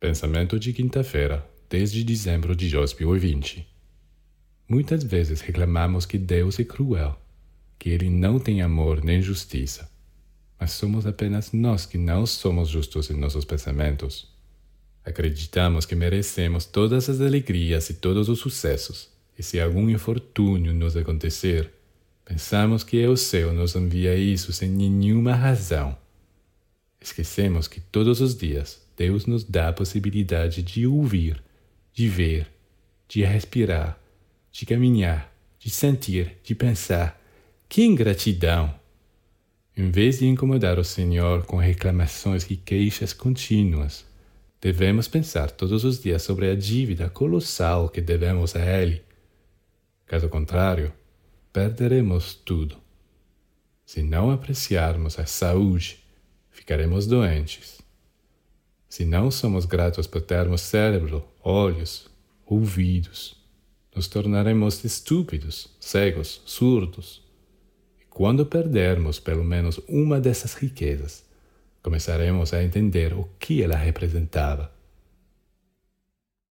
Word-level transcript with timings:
Pensamento 0.00 0.58
de 0.58 0.72
quinta-feira, 0.72 1.46
desde 1.68 2.02
dezembro 2.02 2.56
de 2.56 2.70
2020. 2.70 3.68
Muitas 4.66 5.04
vezes 5.04 5.42
reclamamos 5.42 6.06
que 6.06 6.16
Deus 6.16 6.58
é 6.58 6.64
cruel, 6.64 7.20
que 7.78 7.90
Ele 7.90 8.08
não 8.08 8.38
tem 8.38 8.62
amor 8.62 9.04
nem 9.04 9.20
justiça. 9.20 9.90
Mas 10.58 10.70
somos 10.70 11.06
apenas 11.06 11.52
nós 11.52 11.84
que 11.84 11.98
não 11.98 12.24
somos 12.24 12.70
justos 12.70 13.10
em 13.10 13.14
nossos 13.14 13.44
pensamentos. 13.44 14.26
Acreditamos 15.04 15.84
que 15.84 15.94
merecemos 15.94 16.64
todas 16.64 17.10
as 17.10 17.20
alegrias 17.20 17.90
e 17.90 17.94
todos 17.94 18.30
os 18.30 18.38
sucessos, 18.38 19.10
e 19.38 19.42
se 19.42 19.60
algum 19.60 19.90
infortúnio 19.90 20.72
nos 20.72 20.96
acontecer, 20.96 21.70
pensamos 22.24 22.82
que 22.82 23.06
o 23.06 23.18
céu 23.18 23.52
nos 23.52 23.76
envia 23.76 24.16
isso 24.16 24.50
sem 24.50 24.70
nenhuma 24.70 25.34
razão. 25.34 25.94
Esquecemos 27.00 27.66
que 27.66 27.80
todos 27.80 28.20
os 28.20 28.36
dias 28.36 28.82
Deus 28.96 29.24
nos 29.24 29.42
dá 29.42 29.68
a 29.68 29.72
possibilidade 29.72 30.62
de 30.62 30.86
ouvir, 30.86 31.42
de 31.94 32.08
ver, 32.08 32.46
de 33.08 33.24
respirar, 33.24 33.98
de 34.52 34.66
caminhar, 34.66 35.34
de 35.58 35.70
sentir, 35.70 36.36
de 36.44 36.54
pensar. 36.54 37.18
Que 37.68 37.82
ingratidão! 37.82 38.78
Em 39.76 39.90
vez 39.90 40.18
de 40.18 40.26
incomodar 40.26 40.78
o 40.78 40.84
Senhor 40.84 41.46
com 41.46 41.56
reclamações 41.56 42.50
e 42.50 42.56
queixas 42.56 43.14
contínuas, 43.14 44.04
devemos 44.60 45.08
pensar 45.08 45.50
todos 45.50 45.84
os 45.84 46.02
dias 46.02 46.22
sobre 46.22 46.50
a 46.50 46.54
dívida 46.54 47.08
colossal 47.08 47.88
que 47.88 48.02
devemos 48.02 48.54
a 48.54 48.60
Ele. 48.60 49.02
Caso 50.04 50.28
contrário, 50.28 50.92
perderemos 51.52 52.34
tudo. 52.34 52.76
Se 53.86 54.02
não 54.02 54.30
apreciarmos 54.30 55.18
a 55.18 55.24
saúde, 55.24 55.99
ficaremos 56.60 57.06
doentes. 57.06 57.80
Se 58.86 59.06
não 59.06 59.30
somos 59.30 59.64
gratos 59.64 60.06
por 60.06 60.20
termos 60.20 60.60
cérebro, 60.60 61.26
olhos, 61.42 62.06
ouvidos, 62.44 63.34
nos 63.96 64.06
tornaremos 64.08 64.84
estúpidos, 64.84 65.74
cegos, 65.80 66.42
surdos. 66.44 67.22
E 67.98 68.04
quando 68.10 68.44
perdermos 68.44 69.18
pelo 69.18 69.42
menos 69.42 69.80
uma 69.88 70.20
dessas 70.20 70.52
riquezas, 70.52 71.24
começaremos 71.82 72.52
a 72.52 72.62
entender 72.62 73.14
o 73.14 73.26
que 73.38 73.62
ela 73.62 73.76
representava. 73.76 74.70